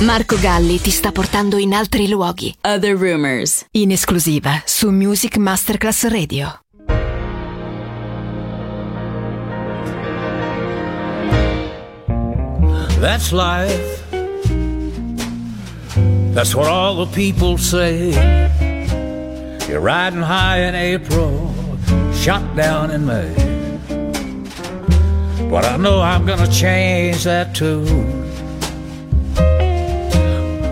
[0.00, 2.54] Marco Galli ti sta portando in altri luoghi.
[2.62, 3.64] Other Rumors.
[3.70, 6.60] In esclusiva su Music Masterclass Radio.
[13.00, 14.02] That's life.
[16.32, 18.10] That's what all the people say.
[19.68, 21.54] You're riding high in April,
[22.12, 23.32] shot down in May.
[25.48, 27.84] But I know I'm gonna change that too.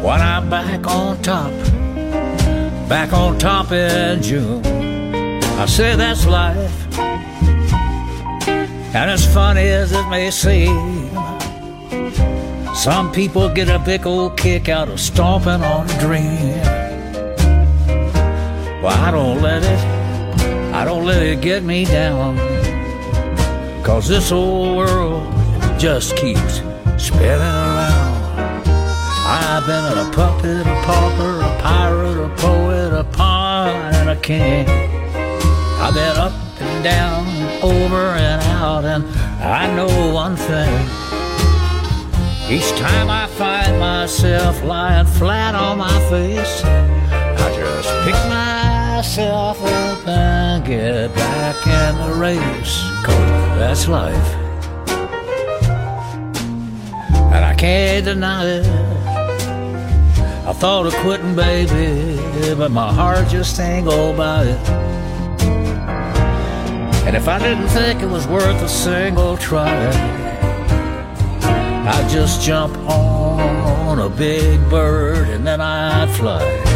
[0.02, 1.52] When I'm back on top,
[2.88, 4.60] back on top in June.
[5.60, 6.98] I say that's life.
[6.98, 11.08] And as funny as it may seem,
[12.74, 16.58] some people get a big old kick out of stomping on a dream.
[18.82, 19.78] Well, I don't let it,
[20.74, 22.38] I don't let it get me down.
[23.84, 25.32] Cause this old world
[25.78, 26.60] just keeps
[26.98, 27.71] spinning around.
[29.34, 34.68] I've been a puppet, a pauper, a pirate, a poet, a pawn, and a king.
[34.68, 37.24] I've been up and down,
[37.62, 39.02] over and out, and
[39.40, 40.68] I know one thing.
[42.50, 50.08] Each time I find myself lying flat on my face, I just pick myself up
[50.08, 52.82] and get back in the race.
[53.02, 54.34] Cause that's life.
[57.32, 59.01] And I can't deny it.
[60.44, 62.18] I thought of quitting, baby,
[62.56, 64.68] but my heart just ain't go by it.
[67.06, 69.88] And if I didn't think it was worth a single try,
[71.86, 76.71] I'd just jump on a big bird and then I'd fly.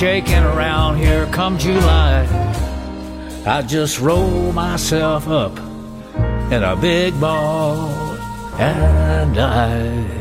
[0.00, 2.26] Shaking around here come July,
[3.44, 5.58] I just roll myself up
[6.50, 7.90] in a big ball
[8.58, 10.19] and die.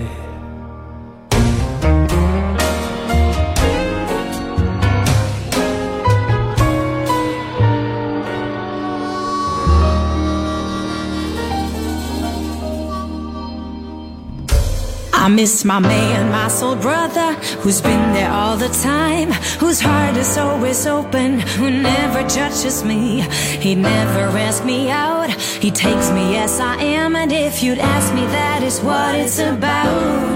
[15.21, 20.15] I miss my man, my soul brother, who's been there all the time, whose heart
[20.15, 23.19] is always open, who never judges me.
[23.59, 28.13] He never asks me out, he takes me as I am, and if you'd ask
[28.13, 30.29] me, that is what it's about.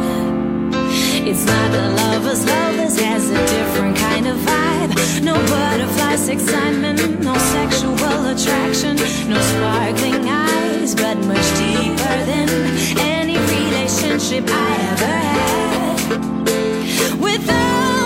[1.29, 5.23] It's not a lover's love, this has a different kind of vibe.
[5.23, 7.93] No butterflies, excitement, no sexual
[8.27, 8.97] attraction,
[9.29, 12.62] no sparkling eyes, but much deeper than
[14.23, 16.09] relationship I ever had.
[17.19, 18.02] Without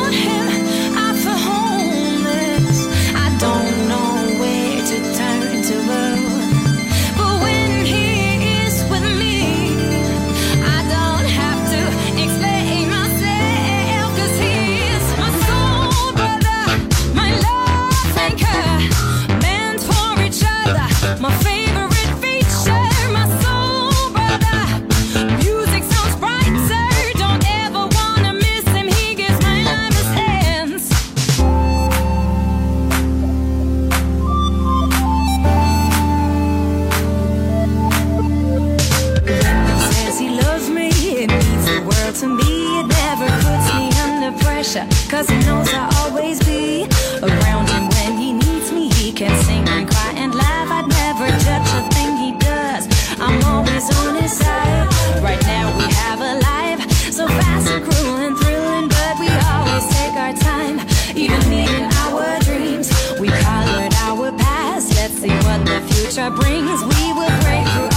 [45.18, 46.86] cause he knows I'll always be
[47.24, 48.90] around him when he needs me.
[48.94, 50.70] He can sing and cry and laugh.
[50.70, 52.84] I'd never judge a thing he does.
[53.20, 54.86] I'm always on his side.
[55.24, 59.86] Right now we have a life so fast and cruel and thrilling, but we always
[59.98, 62.88] take our time, even in our dreams.
[63.20, 64.94] We colored our past.
[64.98, 66.80] Let's see what the future brings.
[66.94, 67.97] We will break through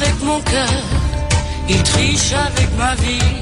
[0.00, 0.82] Avec mon cœur,
[1.68, 3.32] il triche avec ma vie,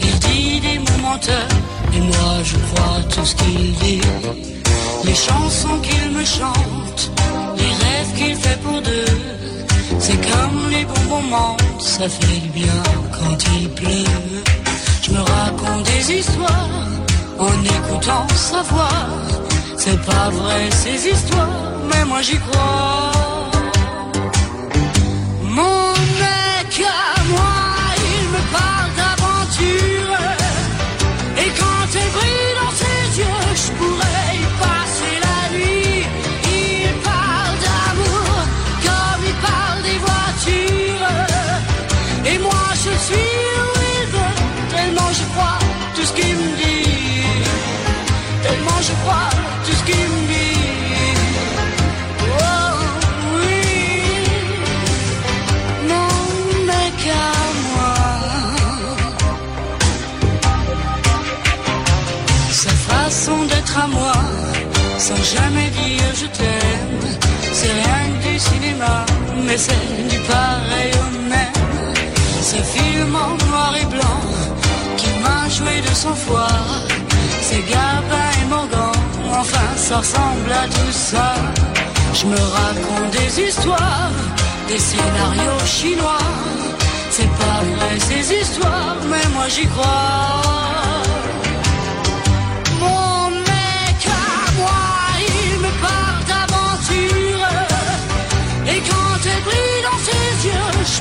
[0.00, 1.48] il dit des mots menteurs,
[1.94, 4.00] et moi je crois tout ce qu'il dit.
[5.04, 7.10] Les chansons qu'il me chante,
[7.56, 9.18] les rêves qu'il fait pour deux,
[9.98, 12.82] c'est comme les bons moments, ça fait du bien
[13.12, 14.04] quand il pleut.
[15.02, 16.68] Je me raconte des histoires
[17.38, 19.06] en écoutant sa voix.
[19.76, 21.48] C'est pas vrai ces histoires,
[21.90, 23.33] mais moi j'y crois.
[65.24, 67.00] Jamais dire je t'aime
[67.52, 69.06] C'est rien que du cinéma
[69.46, 71.58] Mais c'est du pareil au même
[72.50, 74.20] Ce film en noir et blanc
[74.96, 76.60] Qui m'a joué de son foie
[77.40, 78.92] C'est Gabin et Morgan
[79.40, 81.34] Enfin ça ressemble à tout ça
[82.12, 84.10] Je me raconte des histoires
[84.68, 86.18] des scénarios chinois.
[87.10, 91.03] C'est pas vrai ces histoires, mais moi j'y crois.
[100.84, 101.00] Os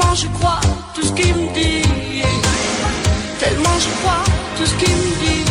[0.00, 0.60] tellement je crois
[0.94, 1.82] tout ce qu'il me dit.
[3.38, 4.24] Tellement je crois
[4.56, 5.49] tout ce qu'il me dit.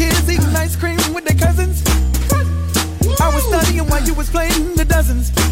[0.00, 1.82] Kids eating ice cream with their cousins.
[3.20, 5.49] I was studying while you was playing the dozens.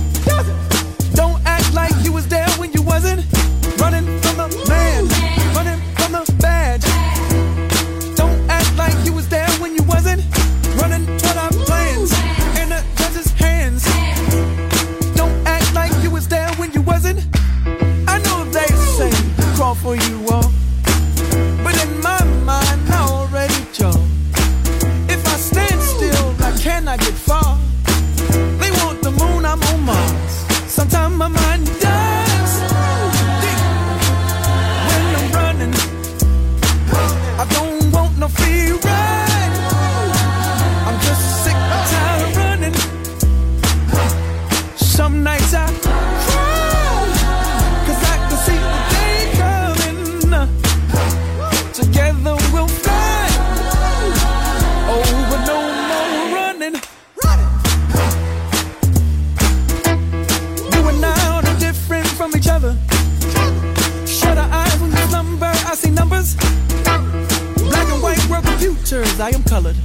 [68.76, 69.76] futures I am colored.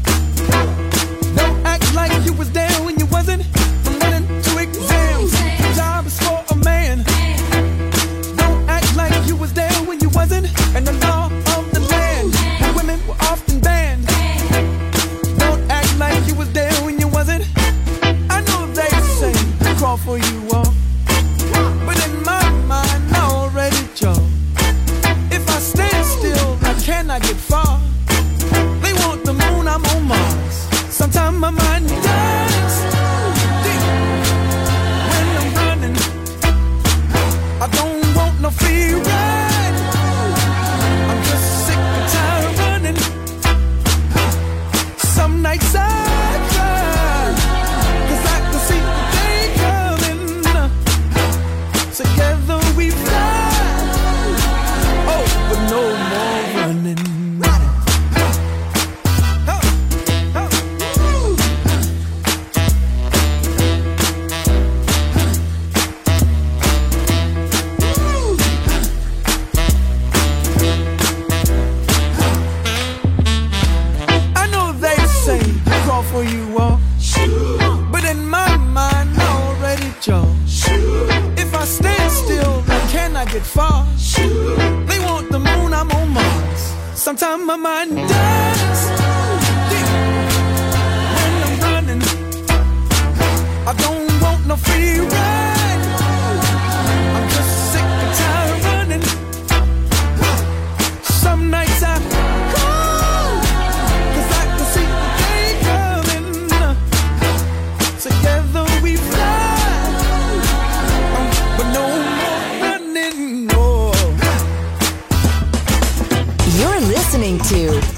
[1.35, 2.62] Don't act like you was dead.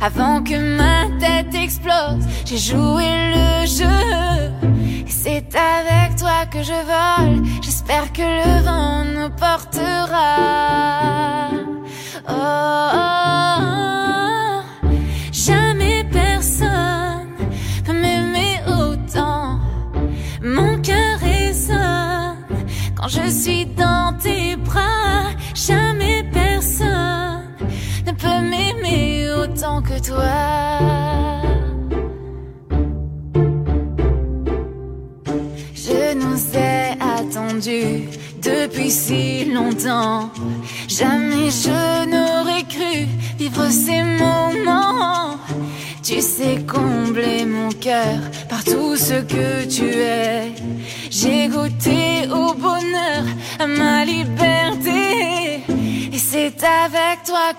[0.00, 2.24] avant que ma tête explose.
[2.44, 2.89] J'ai joué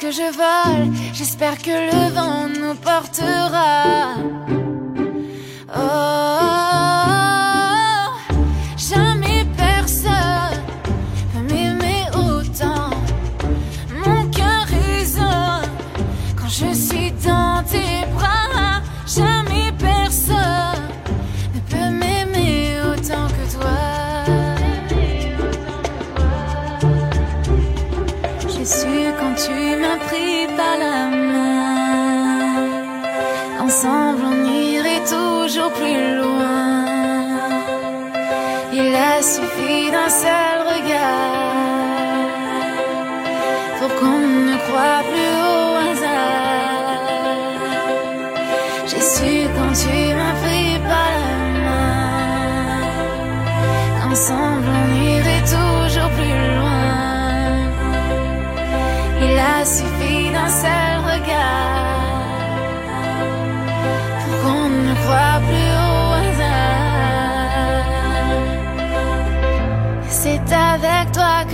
[0.02, 2.01] que je vole, j'espère que le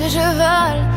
[0.09, 0.96] je vole.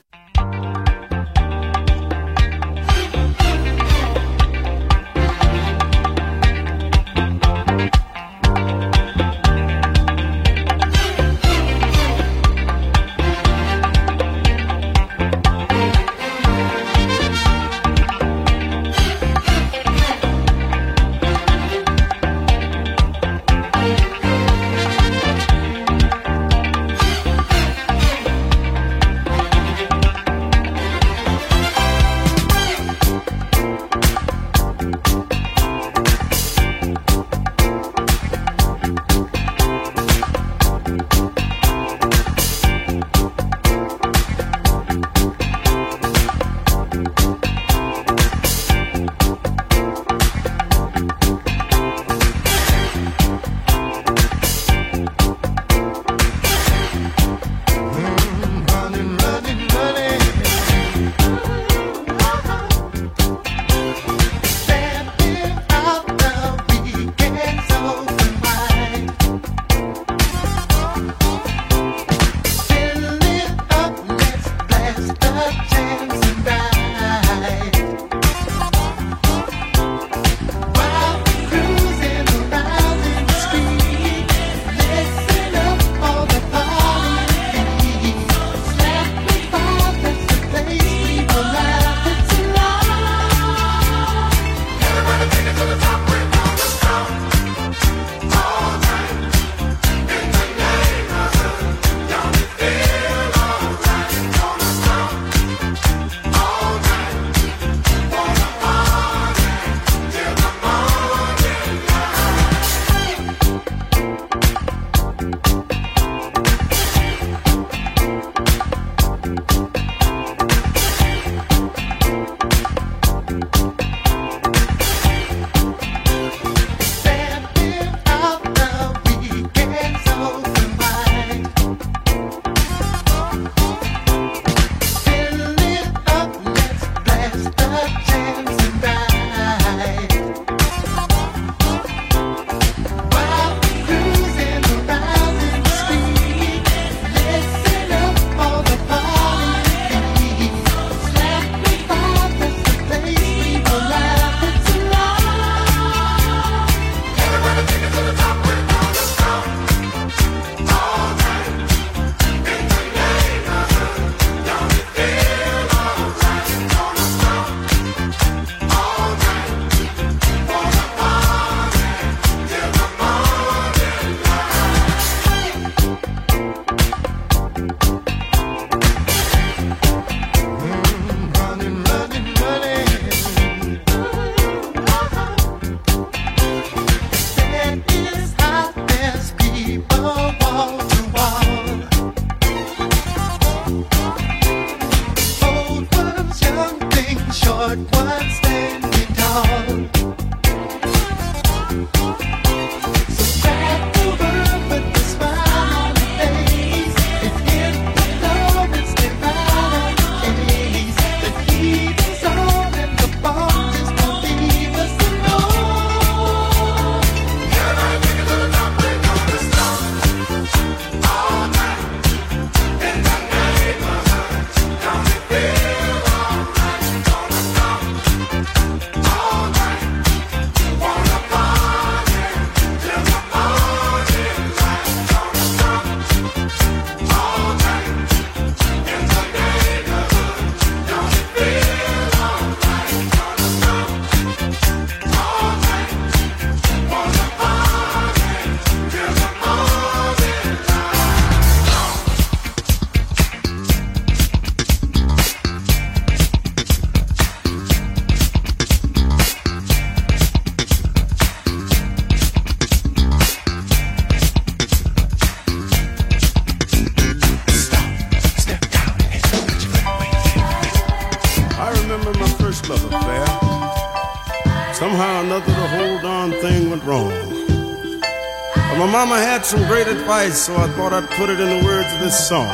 [278.91, 281.99] Mama had some great advice, so I thought I'd put it in the words of
[282.01, 282.49] this song.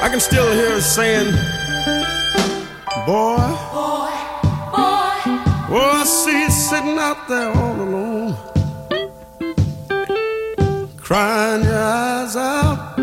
[0.00, 1.32] I can still hear her saying,
[3.04, 3.42] Boy,
[3.74, 4.14] boy,
[4.70, 5.18] boy.
[5.74, 8.36] oh, I see you sitting out there all alone,
[10.96, 12.96] crying your eyes out,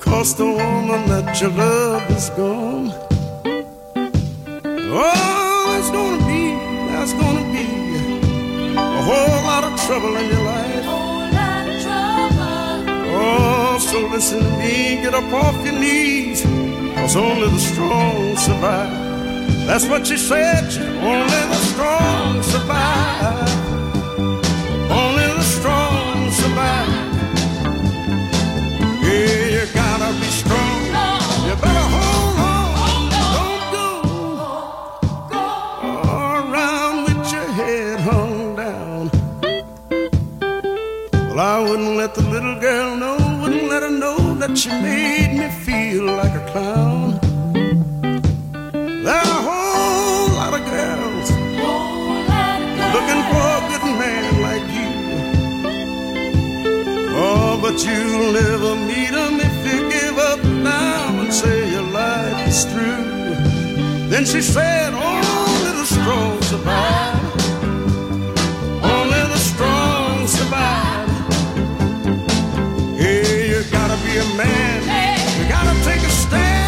[0.00, 2.92] cause the woman that you love is gone.
[4.90, 6.42] Oh, there's gonna be,
[6.92, 10.87] there's gonna be a whole lot of trouble in your life.
[13.20, 16.42] Oh, so listen to me, get up off your knees,
[16.94, 18.92] cause only the strong survive.
[19.66, 20.64] That's what she said,
[21.02, 23.77] only the strong survive.
[44.48, 47.18] That she made me feel like a clown.
[49.04, 51.30] There are a whole lot of girls
[52.94, 54.90] looking for a good man like you.
[57.20, 62.48] Oh, but you'll never meet him if you give up now and say your life
[62.48, 64.08] is through.
[64.08, 66.97] Then she said, oh, Only the strong survive.
[74.08, 74.82] Be a man.
[75.38, 76.67] You gotta take a stand.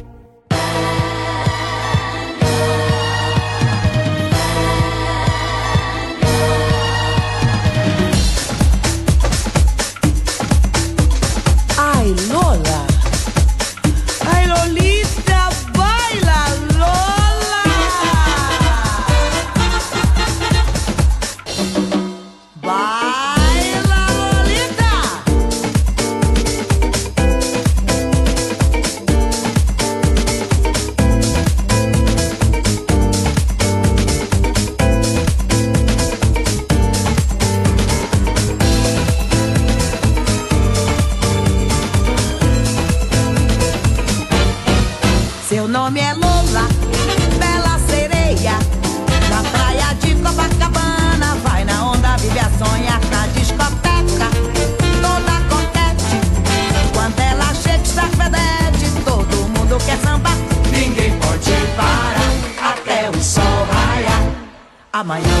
[65.01, 65.40] Amanhã